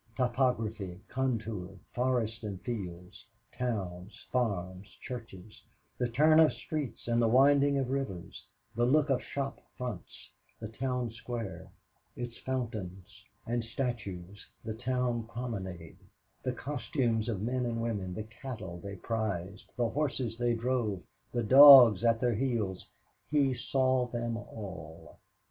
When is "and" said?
2.41-2.59, 7.07-7.21, 13.45-13.63, 17.67-17.79